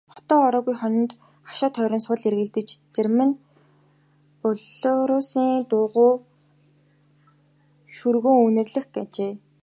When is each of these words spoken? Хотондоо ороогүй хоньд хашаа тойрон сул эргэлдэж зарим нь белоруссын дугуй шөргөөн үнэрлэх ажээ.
Хотондоо 0.13 0.41
ороогүй 0.47 0.75
хоньд 0.81 1.09
хашаа 1.49 1.71
тойрон 1.75 2.01
сул 2.05 2.21
эргэлдэж 2.29 2.67
зарим 2.95 3.19
нь 3.27 3.39
белоруссын 4.41 5.49
дугуй 5.69 6.13
шөргөөн 7.97 8.39
үнэрлэх 8.47 8.85
ажээ. 9.03 9.31